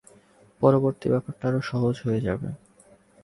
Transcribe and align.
পরবর্তী 0.61 1.05
ব্যাপারটা 1.13 1.45
আরো 1.49 1.59
সহজ 1.71 1.95
হয়ে 2.05 2.21
যাবে। 2.27 2.49